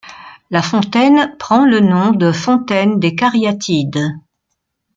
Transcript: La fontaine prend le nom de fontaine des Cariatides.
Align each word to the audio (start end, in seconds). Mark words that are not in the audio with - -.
La 0.49 0.63
fontaine 0.63 1.35
prend 1.37 1.63
le 1.63 1.79
nom 1.79 2.09
de 2.09 2.31
fontaine 2.31 2.99
des 2.99 3.13
Cariatides. 3.13 4.09